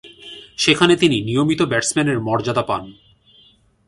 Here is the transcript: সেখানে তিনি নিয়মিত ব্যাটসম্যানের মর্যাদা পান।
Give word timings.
সেখানে 0.57 0.93
তিনি 0.95 1.17
নিয়মিত 1.21 1.61
ব্যাটসম্যানের 1.61 2.17
মর্যাদা 2.19 2.61
পান। 2.61 2.83